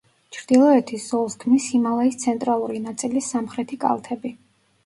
ჩრდილოეთის 0.35 1.03
ზოლს 1.11 1.35
ქმნის 1.43 1.67
ჰიმალაის 1.73 2.17
ცენტრალური 2.23 2.81
ნაწილის 2.87 3.31
სამხრეთი 3.35 3.81
კალთები. 3.85 4.35